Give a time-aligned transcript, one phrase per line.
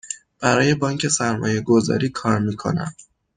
[0.39, 2.95] برای بانک سرمایه گذاری کار می کنم.